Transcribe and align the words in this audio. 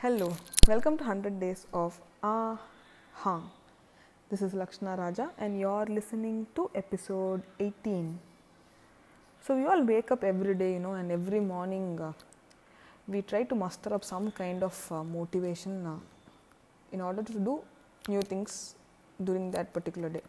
Hello, 0.00 0.36
welcome 0.68 0.98
to 0.98 1.04
100 1.04 1.40
Days 1.40 1.66
of 1.72 1.98
Aha. 2.22 3.40
This 4.28 4.42
is 4.42 4.52
Lakshna 4.52 4.98
Raja, 4.98 5.30
and 5.38 5.58
you're 5.58 5.86
listening 5.86 6.46
to 6.54 6.70
episode 6.74 7.42
18. 7.58 8.18
So, 9.40 9.56
we 9.56 9.64
all 9.64 9.82
wake 9.82 10.10
up 10.10 10.22
every 10.22 10.54
day, 10.54 10.74
you 10.74 10.80
know, 10.80 10.92
and 10.92 11.10
every 11.10 11.40
morning 11.40 11.98
uh, 11.98 12.12
we 13.08 13.22
try 13.22 13.44
to 13.44 13.54
muster 13.54 13.94
up 13.94 14.04
some 14.04 14.30
kind 14.32 14.62
of 14.62 14.92
uh, 14.92 15.02
motivation 15.02 15.86
uh, 15.86 15.96
in 16.92 17.00
order 17.00 17.22
to 17.22 17.32
do 17.32 17.62
new 18.06 18.20
things 18.20 18.74
during 19.24 19.50
that 19.52 19.72
particular 19.72 20.10
day. 20.10 20.24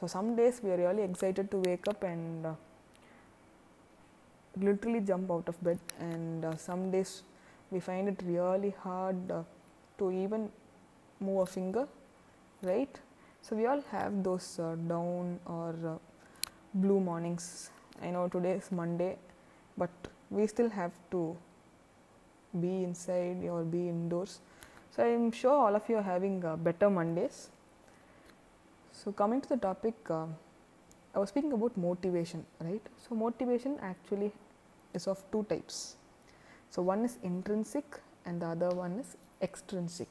So, 0.00 0.08
some 0.08 0.34
days 0.34 0.60
we 0.64 0.72
are 0.72 0.78
really 0.78 1.04
excited 1.04 1.48
to 1.52 1.58
wake 1.58 1.86
up 1.86 2.02
and 2.02 2.44
uh, 2.44 2.54
literally 4.56 5.00
jump 5.00 5.30
out 5.30 5.48
of 5.48 5.62
bed, 5.62 5.78
and 6.00 6.44
uh, 6.44 6.56
some 6.56 6.90
days 6.90 7.22
we 7.70 7.80
find 7.80 8.08
it 8.08 8.20
really 8.24 8.74
hard 8.82 9.30
uh, 9.30 9.42
to 9.98 10.10
even 10.10 10.50
move 11.20 11.42
a 11.42 11.46
finger, 11.46 11.86
right? 12.62 12.98
So, 13.42 13.56
we 13.56 13.66
all 13.66 13.82
have 13.90 14.22
those 14.22 14.58
uh, 14.58 14.74
down 14.88 15.38
or 15.46 15.74
uh, 15.86 15.98
blue 16.74 17.00
mornings. 17.00 17.70
I 18.02 18.10
know 18.10 18.28
today 18.28 18.52
is 18.52 18.70
Monday, 18.70 19.16
but 19.76 19.90
we 20.30 20.46
still 20.46 20.68
have 20.70 20.92
to 21.12 21.36
be 22.60 22.84
inside 22.84 23.44
or 23.44 23.62
be 23.64 23.88
indoors. 23.88 24.40
So, 24.94 25.04
I 25.04 25.08
am 25.08 25.30
sure 25.30 25.52
all 25.52 25.74
of 25.74 25.88
you 25.88 25.96
are 25.96 26.02
having 26.02 26.44
uh, 26.44 26.56
better 26.56 26.90
Mondays. 26.90 27.48
So, 28.92 29.12
coming 29.12 29.40
to 29.40 29.48
the 29.48 29.56
topic, 29.56 29.94
uh, 30.10 30.26
I 31.14 31.18
was 31.18 31.30
speaking 31.30 31.52
about 31.52 31.76
motivation, 31.76 32.44
right? 32.60 32.82
So, 33.08 33.14
motivation 33.14 33.78
actually 33.80 34.32
is 34.92 35.06
of 35.06 35.22
two 35.32 35.44
types. 35.48 35.96
So, 36.70 36.82
one 36.82 37.04
is 37.04 37.18
intrinsic 37.24 38.00
and 38.24 38.40
the 38.40 38.46
other 38.46 38.70
one 38.70 38.92
is 39.00 39.16
extrinsic. 39.42 40.08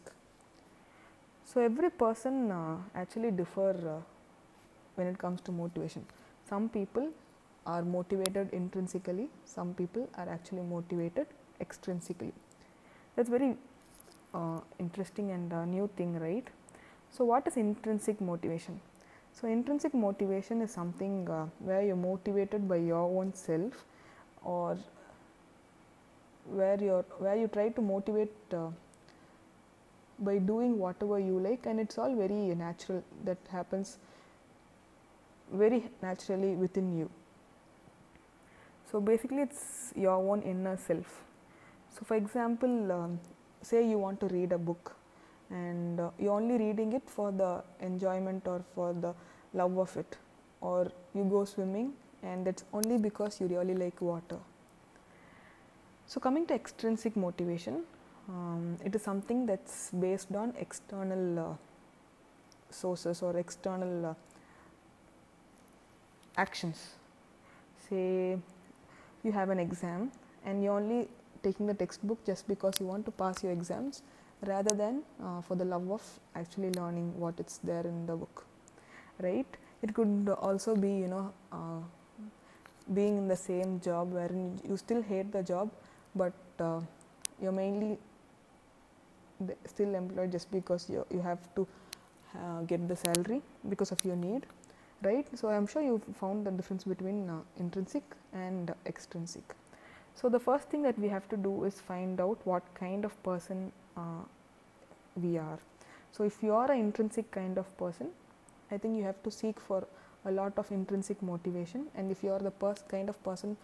So, 1.46 1.62
every 1.62 1.90
person 1.90 2.52
uh, 2.52 2.78
actually 2.94 3.32
differ 3.32 3.72
uh, 3.72 4.02
when 4.96 5.08
it 5.08 5.18
comes 5.18 5.40
to 5.42 5.54
motivation. 5.54 6.06
Some 6.50 6.68
people 6.68 7.10
are 7.66 7.82
motivated 7.82 8.50
intrinsically, 8.52 9.30
some 9.46 9.74
people 9.74 10.10
are 10.18 10.28
actually 10.28 10.64
motivated 10.64 11.28
extrinsically. 11.62 12.34
That's 13.16 13.30
very 13.30 13.56
uh, 14.34 14.60
interesting 14.80 15.32
and 15.32 15.54
uh, 15.54 15.66
new 15.66 15.90
thing, 15.96 16.20
right? 16.20 16.48
So, 17.10 17.24
what 17.24 17.48
is 17.48 17.56
intrinsic 17.56 18.20
motivation? 18.20 18.82
So, 19.32 19.48
intrinsic 19.48 19.94
motivation 19.94 20.62
is 20.62 20.72
something 20.72 21.30
uh, 21.30 21.46
where 21.60 21.82
you're 21.82 21.96
motivated 21.96 22.68
by 22.68 22.78
your 22.78 23.04
own 23.04 23.34
self 23.34 23.86
or 24.44 24.78
where 26.52 26.82
you're 26.82 27.06
where 27.20 27.36
you 27.36 27.48
try 27.48 27.70
to 27.70 27.82
motivate 27.82 28.54
uh, 28.54 28.68
by 30.20 30.38
doing 30.38 30.78
whatever 30.78 31.20
you 31.20 31.40
like 31.40 31.66
and 31.66 31.80
it's 31.80 31.98
all 31.98 32.16
very 32.16 32.56
natural 32.56 33.04
that 33.24 33.38
happens 33.52 33.98
very 35.52 35.84
naturally 36.02 36.56
within 36.56 36.98
you. 36.98 37.10
So 38.92 39.00
basically 39.00 39.44
it's 39.44 39.94
your 39.96 40.16
own 40.16 40.42
inner 40.42 40.78
self. 40.78 41.24
So 41.92 42.02
for 42.04 42.16
example 42.16 42.92
um, 42.92 43.20
say 43.62 43.88
you 43.88 43.98
want 43.98 44.20
to 44.22 44.28
read 44.28 44.52
a 44.52 44.58
book 44.58 44.96
and 45.50 46.00
uh, 46.00 46.10
you're 46.20 46.34
only 46.34 46.58
reading 46.58 46.94
it 46.94 47.04
for 47.10 47.32
the 47.32 47.64
enjoyment 47.82 48.48
or 48.48 48.64
for 48.76 48.94
the 48.94 49.14
love 49.54 49.78
of 49.78 49.96
it 49.98 50.18
or 50.62 50.92
you 51.14 51.24
go 51.24 51.46
swimming 51.46 51.94
and 52.24 52.46
that's 52.46 52.64
only 52.74 52.98
because 52.98 53.40
you 53.42 53.48
really 53.48 53.74
like 53.74 54.02
water 54.02 54.38
so, 56.10 56.20
coming 56.20 56.48
to 56.48 56.56
extrinsic 56.56 57.16
motivation, 57.16 57.84
um, 58.28 58.78
it 58.84 58.96
is 58.96 59.04
something 59.04 59.46
that's 59.46 59.92
based 59.92 60.34
on 60.36 60.56
external 60.60 61.40
uh, 61.40 61.54
sources 62.72 63.22
or 63.22 63.38
external 63.38 64.08
uh, 64.08 64.14
actions. 66.36 66.96
Say 67.88 68.40
you 69.24 69.32
have 69.32 69.52
an 69.52 69.60
exam 69.60 70.12
and 70.44 70.64
you're 70.64 70.74
only 70.74 71.08
taking 71.44 71.68
the 71.68 71.76
textbook 71.76 72.26
just 72.26 72.48
because 72.48 72.74
you 72.80 72.88
want 72.88 73.06
to 73.06 73.12
pass 73.12 73.44
your 73.44 73.52
exams 73.52 74.02
rather 74.48 74.74
than 74.74 75.04
uh, 75.24 75.42
for 75.42 75.54
the 75.54 75.66
love 75.66 75.92
of 75.92 76.02
actually 76.34 76.72
learning 76.72 77.20
what 77.20 77.40
it's 77.40 77.60
there 77.60 77.86
in 77.86 78.08
the 78.08 78.16
book, 78.16 78.48
right? 79.20 79.46
It 79.84 79.94
could 79.94 80.28
also 80.42 80.76
be, 80.76 80.92
you 80.92 81.08
know, 81.08 81.32
uh, 81.52 81.82
being 82.96 83.20
in 83.20 83.28
the 83.28 83.36
same 83.36 83.80
job 83.80 84.12
wherein 84.12 84.60
you 84.68 84.76
still 84.76 85.04
hate 85.04 85.32
the 85.32 85.44
job 85.44 85.70
but 86.16 86.34
uh, 86.60 86.80
you're 87.42 87.52
mainly 87.52 87.98
still 89.66 89.96
employed 89.96 90.32
just 90.32 90.52
because 90.52 90.90
you, 90.90 91.06
you 91.10 91.22
have 91.22 91.40
to 91.56 91.68
uh, 92.36 92.62
get 92.64 92.88
the 92.88 92.96
salary 92.96 93.42
because 93.70 93.92
of 93.92 94.04
your 94.04 94.16
need 94.16 94.46
right? 95.02 95.26
So 95.38 95.48
i'm 95.50 95.66
sure 95.66 95.82
you 95.82 96.02
found 96.20 96.46
the 96.46 96.52
difference 96.52 96.84
between 96.84 97.30
uh, 97.30 97.40
intrinsic 97.58 98.04
and 98.34 98.74
extrinsic. 98.86 99.56
So 100.16 100.28
the 100.30 100.40
first 100.40 100.68
thing 100.70 100.82
that 100.84 101.00
we 101.00 101.08
have 101.08 101.30
to 101.30 101.38
do 101.38 101.64
is 101.64 101.80
find 101.80 102.20
out 102.20 102.38
what 102.44 102.64
kind 102.76 103.06
of 103.06 103.22
person 103.24 103.72
we 105.22 105.38
are. 105.38 105.60
So 106.12 106.24
if 106.24 106.42
you 106.44 106.54
are 106.54 106.72
an 106.72 106.80
intrinsic 106.80 107.32
kind 107.32 107.58
of 107.58 107.78
person 107.78 108.10
i 108.72 108.78
think 108.78 108.98
you 108.98 109.04
have 109.04 109.22
to 109.24 109.32
seek 109.32 109.60
for 109.60 109.88
a 110.26 110.32
lot 110.32 110.54
of 110.58 110.72
intrinsic 110.72 111.22
motivation. 111.22 111.88
And 111.96 112.12
if 112.12 112.24
you 112.24 112.32
are 112.32 112.40
the 112.40 112.52
pers- 112.52 112.84
kind 112.88 113.10
of 113.10 113.22
person 113.24 113.58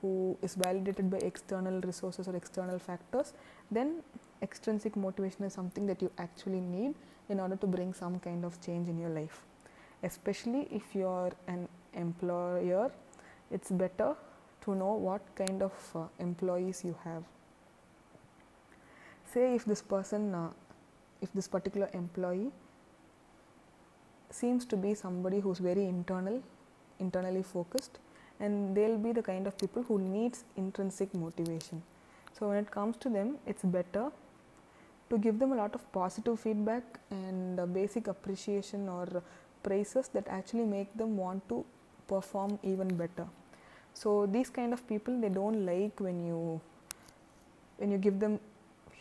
who 0.00 0.36
is 0.42 0.54
validated 0.54 1.10
by 1.10 1.18
external 1.18 1.80
resources 1.80 2.28
or 2.28 2.36
external 2.36 2.78
factors, 2.78 3.32
then 3.70 4.02
extrinsic 4.42 4.96
motivation 4.96 5.44
is 5.44 5.52
something 5.52 5.86
that 5.86 6.02
you 6.02 6.10
actually 6.18 6.60
need 6.60 6.94
in 7.28 7.40
order 7.40 7.56
to 7.56 7.66
bring 7.66 7.92
some 7.92 8.18
kind 8.20 8.44
of 8.44 8.60
change 8.60 8.88
in 8.88 8.98
your 8.98 9.10
life. 9.10 9.42
Especially 10.02 10.68
if 10.70 10.94
you're 10.94 11.32
an 11.48 11.68
employer, 11.94 12.90
it's 13.50 13.70
better 13.70 14.14
to 14.62 14.74
know 14.74 14.94
what 14.94 15.22
kind 15.34 15.62
of 15.62 15.72
uh, 15.94 16.04
employees 16.18 16.82
you 16.84 16.96
have. 17.04 17.22
Say 19.32 19.54
if 19.54 19.64
this 19.64 19.82
person, 19.82 20.34
uh, 20.34 20.50
if 21.20 21.32
this 21.32 21.48
particular 21.48 21.88
employee 21.94 22.50
seems 24.30 24.64
to 24.66 24.76
be 24.76 24.94
somebody 24.94 25.40
who's 25.40 25.58
very 25.58 25.84
internal, 25.84 26.42
internally 26.98 27.42
focused, 27.42 27.98
and 28.40 28.76
they'll 28.76 28.98
be 28.98 29.12
the 29.12 29.22
kind 29.22 29.46
of 29.46 29.56
people 29.58 29.82
who 29.82 29.98
needs 29.98 30.44
intrinsic 30.56 31.14
motivation. 31.14 31.82
So 32.38 32.48
when 32.48 32.58
it 32.58 32.70
comes 32.70 32.96
to 32.98 33.08
them 33.08 33.38
it's 33.46 33.62
better 33.62 34.10
to 35.10 35.18
give 35.18 35.38
them 35.38 35.52
a 35.52 35.56
lot 35.56 35.74
of 35.74 35.90
positive 35.92 36.38
feedback 36.40 36.82
and 37.10 37.72
basic 37.72 38.08
appreciation 38.08 38.88
or 38.88 39.22
praises 39.62 40.08
that 40.08 40.26
actually 40.28 40.64
make 40.64 40.92
them 40.96 41.16
want 41.16 41.48
to 41.48 41.64
perform 42.08 42.58
even 42.62 42.88
better. 42.96 43.26
So 43.94 44.26
these 44.26 44.50
kind 44.50 44.72
of 44.72 44.86
people 44.88 45.20
they 45.20 45.28
don't 45.28 45.64
like 45.64 46.00
when 46.00 46.26
you 46.26 46.60
when 47.78 47.90
you 47.90 47.98
give 47.98 48.18
them 48.20 48.38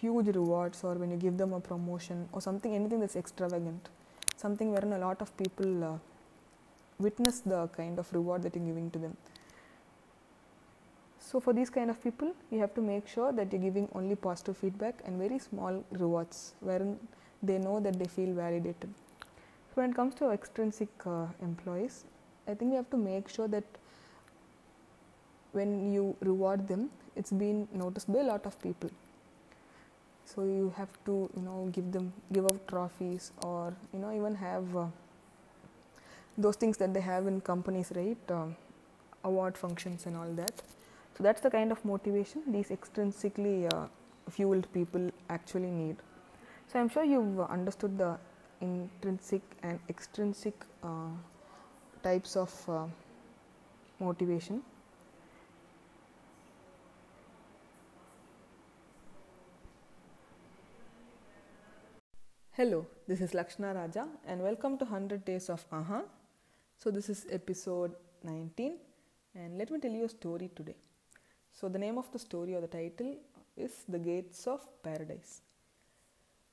huge 0.02 0.28
rewards 0.28 0.84
or 0.84 0.94
when 0.96 1.12
you 1.12 1.18
give 1.18 1.38
them 1.38 1.54
a 1.54 1.60
promotion 1.60 2.28
or 2.32 2.42
something 2.42 2.74
anything 2.74 3.00
that's 3.00 3.16
extravagant. 3.16 3.90
Something 4.38 4.72
wherein 4.72 4.94
a 4.94 5.00
lot 5.00 5.22
of 5.22 5.36
people 5.38 5.84
uh, 5.84 5.98
witness 7.00 7.40
the 7.42 7.68
kind 7.76 8.00
of 8.00 8.12
reward 8.14 8.44
that 8.44 8.56
you're 8.56 8.66
giving 8.66 8.90
to 8.92 9.00
them. 9.00 9.18
So, 11.20 11.40
for 11.40 11.54
these 11.54 11.70
kind 11.70 11.90
of 11.90 12.02
people, 12.04 12.34
you 12.52 12.60
have 12.60 12.74
to 12.76 12.82
make 12.82 13.08
sure 13.08 13.32
that 13.34 13.52
you're 13.52 13.62
giving 13.62 13.90
only 13.94 14.16
positive 14.16 14.58
feedback 14.58 15.02
and 15.06 15.18
very 15.18 15.40
small 15.40 15.84
rewards 15.92 16.54
wherein 16.60 17.00
they 17.42 17.58
know 17.58 17.80
that 17.80 17.98
they 17.98 18.06
feel 18.06 18.34
validated. 18.34 18.90
So, 19.22 19.82
when 19.82 19.90
it 19.90 19.96
comes 19.96 20.16
to 20.16 20.30
extrinsic 20.30 20.90
uh, 21.06 21.26
employees, 21.42 22.06
I 22.48 22.54
think 22.54 22.72
we 22.72 22.78
have 22.78 22.90
to 22.92 22.98
make 22.98 23.28
sure 23.28 23.48
that 23.48 23.64
when 25.52 25.92
you 25.92 26.16
reward 26.20 26.68
them, 26.68 26.92
it's 27.16 27.32
been 27.32 27.68
noticed 27.74 28.12
by 28.12 28.20
a 28.20 28.24
lot 28.24 28.46
of 28.46 28.62
people. 28.62 28.92
So, 30.26 30.44
you 30.44 30.74
have 30.78 30.90
to, 31.06 31.30
you 31.36 31.42
know, 31.42 31.70
give 31.72 31.92
them, 31.92 32.14
give 32.32 32.46
out 32.46 32.68
trophies 32.68 33.32
or, 33.44 33.74
you 33.94 34.00
know, 34.00 34.12
even 34.16 34.36
have 34.36 34.78
uh, 34.78 34.86
those 36.38 36.56
things 36.56 36.78
that 36.78 36.94
they 36.94 37.02
have 37.02 37.28
in 37.28 37.42
companies, 37.42 37.92
right? 37.96 38.18
Um, 38.30 38.56
award 39.24 39.58
functions 39.58 40.06
and 40.06 40.16
all 40.16 40.32
that. 40.34 40.62
So 41.18 41.24
that's 41.24 41.42
the 41.42 41.50
kind 41.50 41.72
of 41.72 41.84
motivation 41.86 42.44
these 42.48 42.70
extrinsically 42.70 43.74
uh, 43.74 43.88
fueled 44.30 44.72
people 44.74 45.10
actually 45.30 45.72
need. 45.72 45.98
So 46.68 46.80
I'm 46.80 46.90
sure 46.90 47.04
you've 47.04 47.40
understood 47.40 47.98
the 47.98 48.18
intrinsic 48.62 49.42
and 49.64 49.80
extrinsic 49.90 50.54
uh, 50.84 51.10
types 52.04 52.36
of 52.36 52.70
uh, 52.70 52.86
motivation. 54.00 54.62
Hello, 62.52 62.86
this 63.08 63.20
is 63.20 63.32
Lakshna 63.32 63.76
Raja 63.76 64.08
and 64.26 64.42
welcome 64.42 64.78
to 64.78 64.86
100 64.86 65.26
Days 65.26 65.50
of 65.50 65.66
Aha. 65.72 66.04
So, 66.78 66.92
this 66.92 67.10
is 67.10 67.26
episode 67.32 67.96
19 68.24 68.78
and 69.34 69.58
let 69.58 69.72
me 69.72 69.80
tell 69.80 69.92
you 69.92 70.06
a 70.06 70.10
story 70.10 70.52
today. 70.56 70.76
So, 71.52 71.70
the 71.70 71.80
name 71.80 71.98
of 71.98 72.12
the 72.12 72.20
story 72.20 72.56
or 72.56 72.62
the 72.62 72.68
title 72.68 73.16
is 73.58 73.84
The 73.88 74.00
Gates 74.00 74.46
of 74.48 74.62
Paradise. 74.84 75.42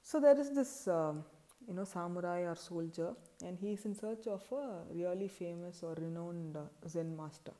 So 0.02 0.20
there 0.20 0.38
is 0.38 0.50
this, 0.50 0.88
um, 0.88 1.24
you 1.66 1.74
know, 1.74 1.84
samurai 1.84 2.40
or 2.40 2.56
soldier, 2.56 3.14
and 3.44 3.58
he 3.58 3.72
is 3.74 3.84
in 3.84 3.94
search 3.94 4.26
of 4.26 4.42
a 4.52 4.82
really 4.92 5.28
famous 5.28 5.82
or 5.82 5.94
renowned 5.94 6.56
uh, 6.56 6.88
Zen 6.88 7.16
master. 7.16 7.52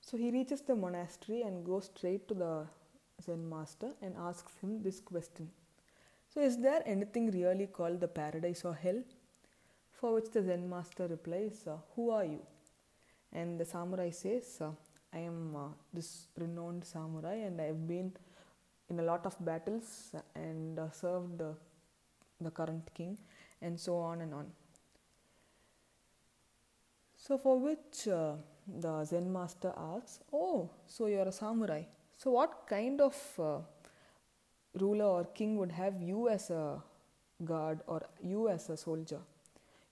So 0.00 0.16
he 0.16 0.30
reaches 0.30 0.62
the 0.62 0.74
monastery 0.74 1.42
and 1.42 1.64
goes 1.64 1.90
straight 1.94 2.26
to 2.28 2.34
the 2.34 2.66
Zen 3.22 3.48
master 3.48 3.90
and 4.00 4.16
asks 4.16 4.52
him 4.62 4.82
this 4.82 5.00
question. 5.00 5.50
So, 6.32 6.40
is 6.40 6.58
there 6.58 6.82
anything 6.86 7.30
really 7.30 7.66
called 7.66 8.00
the 8.00 8.08
paradise 8.08 8.64
or 8.64 8.74
hell? 8.74 9.02
For 10.00 10.14
which 10.14 10.30
the 10.30 10.42
Zen 10.42 10.66
master 10.68 11.06
replies, 11.06 11.68
Who 11.94 12.10
are 12.10 12.24
you? 12.24 12.40
And 13.34 13.60
the 13.60 13.66
samurai 13.66 14.08
says, 14.08 14.62
I 15.12 15.18
am 15.18 15.54
uh, 15.54 15.68
this 15.92 16.28
renowned 16.38 16.86
samurai 16.86 17.34
and 17.34 17.60
I 17.60 17.64
have 17.64 17.86
been 17.86 18.12
in 18.88 18.98
a 18.98 19.02
lot 19.02 19.26
of 19.26 19.36
battles 19.44 20.14
and 20.34 20.78
uh, 20.78 20.90
served 20.90 21.42
uh, 21.42 21.52
the 22.40 22.50
current 22.50 22.90
king, 22.94 23.18
and 23.60 23.78
so 23.78 23.98
on 23.98 24.22
and 24.22 24.32
on. 24.32 24.46
So, 27.18 27.36
for 27.36 27.58
which 27.58 28.08
uh, 28.08 28.36
the 28.66 29.04
Zen 29.04 29.30
master 29.30 29.74
asks, 29.76 30.20
Oh, 30.32 30.70
so 30.86 31.06
you 31.06 31.18
are 31.18 31.28
a 31.28 31.32
samurai. 31.32 31.82
So, 32.16 32.30
what 32.30 32.66
kind 32.66 33.02
of 33.02 33.14
uh, 33.38 33.58
ruler 34.78 35.04
or 35.04 35.24
king 35.24 35.58
would 35.58 35.72
have 35.72 36.00
you 36.00 36.30
as 36.30 36.48
a 36.48 36.82
guard 37.44 37.80
or 37.86 38.00
you 38.22 38.48
as 38.48 38.70
a 38.70 38.78
soldier? 38.78 39.20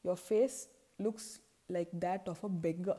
Your 0.09 0.17
face 0.17 0.57
looks 0.99 1.39
like 1.69 1.93
that 2.07 2.29
of 2.33 2.43
a 2.43 2.49
beggar. 2.49 2.97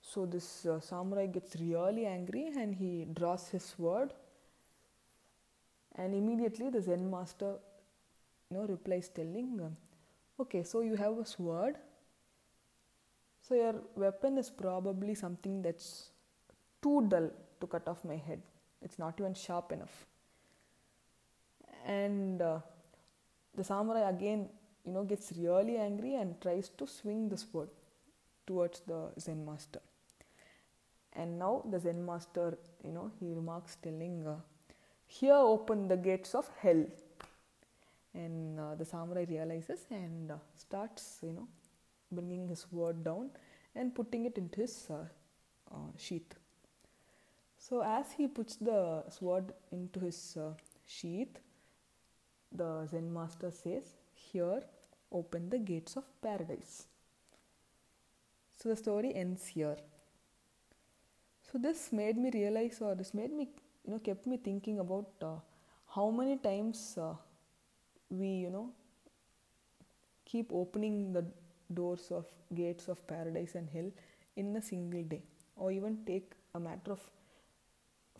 So, 0.00 0.24
this 0.26 0.66
uh, 0.66 0.78
samurai 0.80 1.26
gets 1.26 1.56
really 1.60 2.06
angry 2.06 2.44
and 2.56 2.74
he 2.74 3.06
draws 3.12 3.48
his 3.48 3.64
sword. 3.64 4.12
And 5.96 6.14
immediately 6.14 6.70
the 6.70 6.80
Zen 6.80 7.10
master 7.10 7.54
you 8.50 8.56
know, 8.56 8.66
replies 8.66 9.08
telling, 9.08 9.76
Okay, 10.38 10.62
so 10.62 10.80
you 10.80 10.94
have 10.94 11.18
a 11.18 11.26
sword 11.26 11.76
so 13.46 13.54
your 13.54 13.74
weapon 13.94 14.38
is 14.38 14.50
probably 14.50 15.14
something 15.14 15.62
that's 15.62 16.10
too 16.82 17.06
dull 17.08 17.30
to 17.60 17.66
cut 17.66 17.86
off 17.86 18.04
my 18.04 18.16
head. 18.16 18.42
It's 18.82 18.98
not 18.98 19.20
even 19.20 19.34
sharp 19.34 19.70
enough. 19.70 20.06
And 21.86 22.42
uh, 22.42 22.58
the 23.54 23.62
samurai 23.62 24.08
again, 24.10 24.48
you 24.86 24.92
know, 24.92 25.04
gets 25.04 25.32
really 25.36 25.76
angry 25.76 26.14
and 26.14 26.40
tries 26.40 26.68
to 26.68 26.86
swing 26.86 27.28
the 27.28 27.36
sword 27.36 27.68
towards 28.46 28.80
the 28.86 29.10
Zen 29.18 29.44
master. 29.44 29.80
And 31.12 31.38
now 31.38 31.64
the 31.70 31.80
Zen 31.80 32.04
master, 32.04 32.58
you 32.84 32.92
know, 32.92 33.10
he 33.18 33.32
remarks 33.32 33.76
telling, 33.82 34.26
uh, 34.26 34.36
"Here 35.06 35.34
open 35.34 35.88
the 35.88 35.96
gates 35.96 36.34
of 36.34 36.50
hell." 36.60 36.84
And 38.14 38.60
uh, 38.60 38.74
the 38.76 38.84
samurai 38.84 39.26
realizes 39.28 39.86
and 39.90 40.30
uh, 40.30 40.36
starts, 40.56 41.18
you 41.22 41.32
know, 41.32 41.48
bringing 42.12 42.48
his 42.48 42.66
sword 42.70 43.02
down 43.04 43.30
and 43.74 43.94
putting 43.94 44.24
it 44.24 44.38
into 44.38 44.60
his 44.60 44.88
uh, 44.90 45.04
uh, 45.74 45.90
sheath. 45.98 46.34
So, 47.58 47.82
as 47.82 48.12
he 48.12 48.28
puts 48.28 48.56
the 48.56 49.04
sword 49.10 49.52
into 49.72 50.00
his 50.00 50.36
uh, 50.36 50.52
sheath, 50.86 51.38
the 52.52 52.86
Zen 52.86 53.12
master 53.12 53.50
says, 53.50 53.96
Here 54.14 54.62
open 55.12 55.48
the 55.50 55.58
gates 55.58 55.96
of 55.96 56.04
paradise. 56.20 56.86
So, 58.56 58.68
the 58.68 58.76
story 58.76 59.14
ends 59.14 59.46
here. 59.46 59.76
So, 61.50 61.58
this 61.58 61.92
made 61.92 62.16
me 62.16 62.30
realize, 62.32 62.78
or 62.80 62.94
this 62.94 63.14
made 63.14 63.32
me, 63.32 63.48
you 63.84 63.92
know, 63.92 63.98
kept 63.98 64.26
me 64.26 64.36
thinking 64.36 64.80
about 64.80 65.08
uh, 65.22 65.36
how 65.94 66.10
many 66.10 66.36
times 66.38 66.98
uh, 67.00 67.14
we, 68.10 68.28
you 68.28 68.50
know, 68.50 68.70
keep 70.24 70.52
opening 70.52 71.12
the 71.12 71.24
doors 71.72 72.10
of 72.10 72.26
gates 72.54 72.88
of 72.88 73.06
paradise 73.06 73.54
and 73.54 73.68
hell 73.70 73.90
in 74.36 74.54
a 74.56 74.62
single 74.62 75.02
day 75.02 75.22
or 75.56 75.72
even 75.72 75.98
take 76.06 76.32
a 76.54 76.60
matter 76.60 76.92
of 76.92 77.00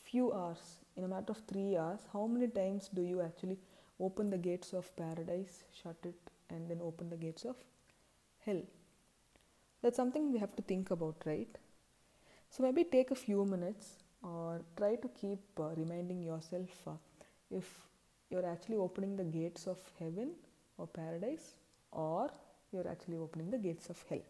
few 0.03 0.33
hours 0.33 0.59
in 0.97 1.05
a 1.05 1.09
matter 1.09 1.33
of 1.33 1.43
3 1.49 1.77
hours 1.77 2.01
how 2.13 2.27
many 2.27 2.49
times 2.49 2.89
do 2.99 3.03
you 3.03 3.21
actually 3.21 3.59
open 4.01 4.31
the 4.31 4.39
gates 4.39 4.73
of 4.73 4.91
paradise 4.97 5.65
shut 5.83 5.97
it 6.11 6.36
and 6.51 6.69
then 6.69 6.81
open 6.83 7.11
the 7.11 7.17
gates 7.17 7.45
of 7.45 7.57
hell 8.45 8.63
that's 9.83 9.97
something 9.97 10.33
we 10.33 10.39
have 10.39 10.55
to 10.57 10.63
think 10.63 10.91
about 10.91 11.17
right 11.27 11.59
so 12.51 12.63
maybe 12.63 12.85
take 12.85 13.11
a 13.11 13.15
few 13.15 13.45
minutes 13.45 13.97
or 14.23 14.61
try 14.77 14.95
to 14.97 15.09
keep 15.09 15.41
uh, 15.61 15.69
reminding 15.77 16.23
yourself 16.23 16.71
uh, 16.87 16.93
if 17.51 17.65
you're 18.31 18.47
actually 18.47 18.77
opening 18.77 19.17
the 19.17 19.25
gates 19.25 19.67
of 19.67 19.79
heaven 19.99 20.31
or 20.79 20.87
paradise 20.87 21.55
or 21.93 22.31
you're 22.73 22.89
actually 22.89 23.17
opening 23.17 23.51
the 23.51 23.59
gates 23.59 23.89
of 23.89 24.05
hell. 24.09 24.23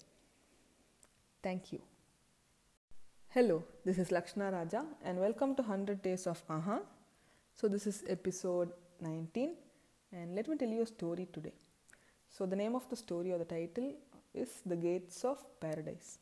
Thank 1.42 1.72
you. 1.72 1.80
Hello, 3.28 3.64
this 3.84 3.98
is 3.98 4.08
Lakshna 4.08 4.52
Raja 4.52 4.84
and 5.04 5.18
welcome 5.18 5.54
to 5.54 5.62
100 5.62 6.02
Days 6.02 6.26
of 6.26 6.42
Aha. 6.48 6.80
So, 7.54 7.68
this 7.68 7.86
is 7.86 8.04
episode 8.08 8.72
19 9.00 9.54
and 10.12 10.34
let 10.34 10.48
me 10.48 10.56
tell 10.56 10.68
you 10.68 10.82
a 10.82 10.86
story 10.86 11.28
today. 11.32 11.52
So, 12.28 12.46
the 12.46 12.56
name 12.56 12.74
of 12.74 12.88
the 12.90 12.96
story 12.96 13.32
or 13.32 13.38
the 13.38 13.44
title 13.44 13.94
is 14.34 14.60
The 14.66 14.76
Gates 14.76 15.24
of 15.24 15.38
Paradise. 15.60 16.18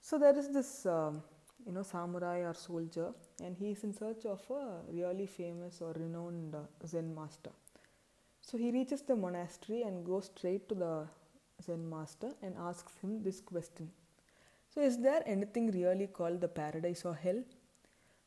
So, 0.00 0.18
there 0.18 0.36
is 0.38 0.48
this 0.48 0.86
um, 0.86 1.22
you 1.66 1.72
know 1.72 1.82
samurai 1.82 2.38
or 2.40 2.54
soldier 2.54 3.12
and 3.42 3.56
he 3.56 3.70
is 3.72 3.84
in 3.84 3.92
search 3.92 4.24
of 4.26 4.42
a 4.50 4.80
really 4.92 5.26
famous 5.26 5.80
or 5.80 5.92
renowned 5.92 6.54
uh, 6.54 6.86
Zen 6.86 7.14
master. 7.14 7.50
So 8.40 8.58
he 8.58 8.70
reaches 8.70 9.02
the 9.02 9.16
monastery 9.16 9.82
and 9.82 10.04
goes 10.04 10.26
straight 10.26 10.68
to 10.68 10.74
the 10.74 11.06
Zen 11.62 11.88
master 11.88 12.30
and 12.42 12.54
asks 12.58 12.92
him 13.02 13.22
this 13.22 13.40
question. 13.40 13.90
So, 14.68 14.80
is 14.80 14.98
there 14.98 15.22
anything 15.24 15.70
really 15.70 16.08
called 16.08 16.40
the 16.40 16.48
paradise 16.48 17.04
or 17.04 17.14
hell? 17.14 17.42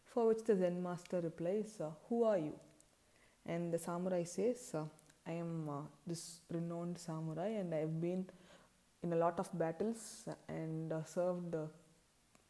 For 0.06 0.28
which 0.28 0.44
the 0.46 0.56
Zen 0.56 0.81
master 0.81 1.20
replies, 1.20 1.78
uh, 1.80 1.90
Who 2.08 2.24
are 2.24 2.38
you? 2.38 2.54
And 3.46 3.72
the 3.72 3.78
samurai 3.78 4.24
says, 4.24 4.72
uh, 4.74 4.86
I 5.27 5.33
am 5.33 5.69
uh, 5.69 5.81
this 6.06 6.41
renowned 6.50 6.97
samurai 6.97 7.50
and 7.50 7.74
I 7.74 7.79
have 7.79 8.00
been 8.00 8.25
in 9.03 9.13
a 9.13 9.15
lot 9.15 9.39
of 9.39 9.50
battles 9.57 10.27
and 10.47 10.94
uh, 10.94 11.03
served 11.03 11.56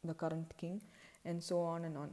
the 0.04 0.14
current 0.14 0.54
king, 0.58 0.82
and 1.26 1.44
so 1.44 1.60
on 1.62 1.86
and 1.86 1.98
on. 1.98 2.10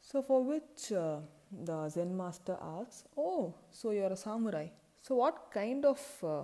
So, 0.00 0.22
for 0.22 0.42
which 0.42 0.92
uh, 0.92 1.18
the 1.64 1.88
Zen 1.88 2.16
master 2.16 2.56
asks, 2.60 3.04
Oh, 3.16 3.54
so 3.70 3.90
you're 3.90 4.12
a 4.12 4.16
samurai. 4.16 4.68
So, 5.02 5.16
what 5.16 5.50
kind 5.52 5.84
of 5.84 6.00
uh, 6.22 6.42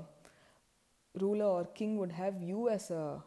ruler 1.18 1.46
or 1.46 1.64
king 1.64 1.96
would 1.98 2.12
have 2.12 2.42
you 2.42 2.68
as 2.68 2.90
a 2.90 3.22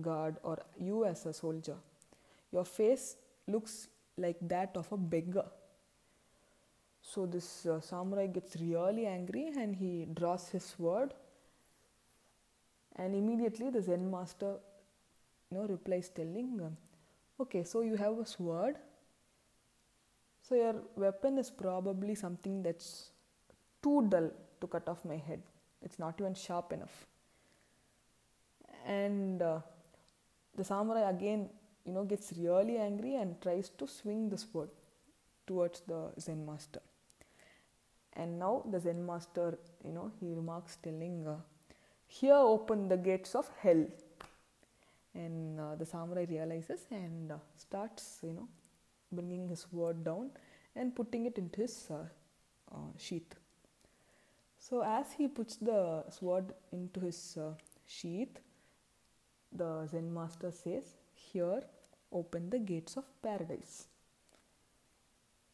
guard 0.00 0.36
or 0.42 0.58
you 0.78 1.04
as 1.04 1.24
a 1.26 1.32
soldier? 1.32 1.76
Your 2.52 2.64
face 2.64 3.16
looks 3.46 3.88
like 4.16 4.36
that 4.42 4.76
of 4.76 4.90
a 4.92 4.96
beggar. 4.96 5.46
So, 7.12 7.26
this 7.26 7.66
uh, 7.66 7.80
samurai 7.80 8.26
gets 8.26 8.56
really 8.60 9.06
angry 9.06 9.52
and 9.56 9.74
he 9.74 10.06
draws 10.14 10.48
his 10.48 10.64
sword. 10.64 11.14
And 12.96 13.14
immediately 13.14 13.70
the 13.70 13.82
Zen 13.82 14.10
master 14.10 14.56
you 15.50 15.58
know, 15.58 15.66
replies 15.66 16.08
telling, 16.08 16.76
Okay, 17.40 17.64
so 17.64 17.80
you 17.80 17.96
have 17.96 18.18
a 18.18 18.26
sword 18.26 18.76
so 20.50 20.56
your 20.56 20.74
weapon 20.96 21.38
is 21.38 21.48
probably 21.48 22.16
something 22.16 22.60
that's 22.60 23.10
too 23.80 24.06
dull 24.08 24.30
to 24.60 24.66
cut 24.66 24.88
off 24.88 25.04
my 25.04 25.16
head. 25.16 25.40
It's 25.80 26.00
not 26.00 26.20
even 26.20 26.34
sharp 26.34 26.72
enough. 26.72 27.06
And 28.84 29.40
uh, 29.40 29.60
the 30.56 30.64
samurai 30.64 31.08
again, 31.08 31.48
you 31.84 31.92
know, 31.92 32.02
gets 32.02 32.32
really 32.36 32.78
angry 32.78 33.14
and 33.14 33.40
tries 33.40 33.68
to 33.68 33.86
swing 33.86 34.28
the 34.28 34.38
sword 34.38 34.70
towards 35.46 35.82
the 35.86 36.10
Zen 36.18 36.44
master. 36.44 36.80
And 38.14 38.38
now 38.38 38.64
the 38.70 38.80
Zen 38.80 39.04
master, 39.06 39.58
you 39.84 39.92
know, 39.92 40.10
he 40.20 40.34
remarks 40.34 40.76
telling, 40.82 41.26
uh, 41.26 41.36
"Here 42.06 42.34
open 42.34 42.88
the 42.88 42.96
gates 42.96 43.34
of 43.34 43.50
hell." 43.62 43.84
And 45.14 45.60
uh, 45.60 45.74
the 45.76 45.86
samurai 45.86 46.26
realizes 46.28 46.86
and 46.90 47.32
uh, 47.32 47.38
starts, 47.56 48.20
you 48.22 48.32
know, 48.32 48.48
bringing 49.12 49.48
his 49.48 49.66
sword 49.70 50.04
down 50.04 50.30
and 50.76 50.94
putting 50.94 51.26
it 51.26 51.38
into 51.38 51.62
his 51.62 51.88
uh, 51.90 52.04
uh, 52.72 52.92
sheath. 52.96 53.34
So, 54.58 54.82
as 54.82 55.12
he 55.12 55.26
puts 55.26 55.56
the 55.56 56.04
sword 56.10 56.52
into 56.70 57.00
his 57.00 57.38
uh, 57.40 57.54
sheath, 57.86 58.38
the 59.52 59.86
Zen 59.86 60.12
master 60.12 60.50
says, 60.52 60.96
Here 61.14 61.62
open 62.12 62.50
the 62.50 62.58
gates 62.58 62.96
of 62.96 63.04
paradise. 63.22 63.86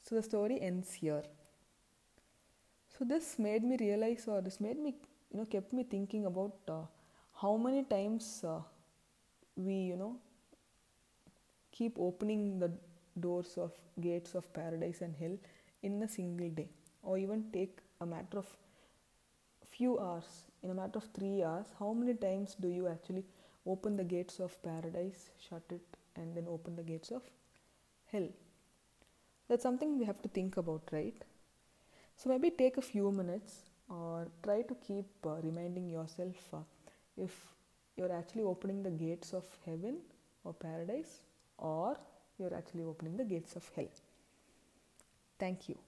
So, 0.02 0.16
the 0.16 0.22
story 0.22 0.60
ends 0.60 0.92
here. 0.94 1.22
So, 2.98 3.04
this 3.04 3.38
made 3.38 3.62
me 3.62 3.76
realize, 3.78 4.26
or 4.26 4.40
this 4.40 4.58
made 4.58 4.78
me, 4.78 4.94
you 5.30 5.38
know, 5.38 5.44
kept 5.44 5.72
me 5.72 5.82
thinking 5.84 6.24
about 6.24 6.54
uh, 6.66 6.82
how 7.40 7.56
many 7.58 7.82
times 7.84 8.42
uh, 8.42 8.60
we, 9.54 9.74
you 9.74 9.96
know, 9.96 10.16
keep 11.72 11.98
opening 11.98 12.58
the 12.58 12.72
doors 13.20 13.58
of 13.58 13.72
gates 14.00 14.34
of 14.34 14.50
paradise 14.54 15.02
and 15.02 15.14
hell 15.14 15.36
in 15.82 16.02
a 16.02 16.08
single 16.08 16.48
day. 16.48 16.68
Or 17.02 17.18
even 17.18 17.44
take 17.52 17.80
a 18.00 18.06
matter 18.06 18.38
of 18.38 18.46
few 19.70 19.98
hours 19.98 20.24
in 20.62 20.70
a 20.70 20.74
matter 20.74 20.98
of 20.98 21.04
3 21.12 21.42
hours 21.42 21.66
how 21.78 21.92
many 21.92 22.14
times 22.14 22.56
do 22.58 22.68
you 22.68 22.88
actually 22.88 23.24
open 23.66 23.96
the 23.96 24.04
gates 24.04 24.38
of 24.40 24.54
paradise 24.62 25.30
shut 25.46 25.62
it 25.70 25.98
and 26.14 26.34
then 26.34 26.46
open 26.48 26.76
the 26.76 26.82
gates 26.82 27.10
of 27.10 27.22
hell? 28.10 28.28
That's 29.48 29.62
something 29.62 29.98
we 29.98 30.06
have 30.06 30.22
to 30.22 30.28
think 30.28 30.56
about 30.56 30.82
right 30.92 31.22
so 32.16 32.28
maybe 32.30 32.50
take 32.50 32.76
a 32.76 32.82
few 32.82 33.10
minutes 33.12 33.54
or 33.88 34.28
try 34.42 34.62
to 34.62 34.74
keep 34.86 35.06
uh, 35.24 35.36
reminding 35.42 35.88
yourself 35.88 36.36
uh, 36.54 36.58
if 37.16 37.32
you're 37.96 38.12
actually 38.12 38.42
opening 38.42 38.82
the 38.82 38.90
gates 38.90 39.32
of 39.32 39.44
heaven 39.64 39.98
or 40.44 40.52
paradise 40.54 41.20
or 41.58 41.96
you're 42.38 42.54
actually 42.54 42.82
opening 42.84 43.16
the 43.16 43.24
gates 43.24 43.56
of 43.56 43.70
hell. 43.74 43.88
Thank 45.38 45.68
you. 45.68 45.85